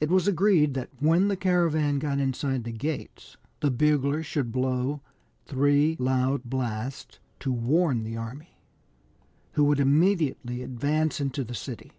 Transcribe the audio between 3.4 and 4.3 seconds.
the bugler